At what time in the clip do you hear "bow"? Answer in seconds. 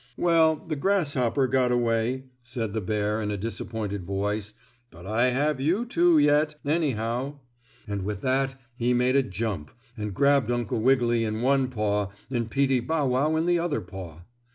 12.79-13.05